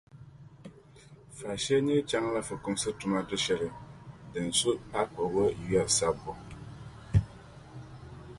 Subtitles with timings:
[1.37, 3.69] Faashee nir’ chaŋla fukumsi tuma du’ shɛli
[4.31, 6.31] din su paɣ’ kpuɣibo yuya sabbu.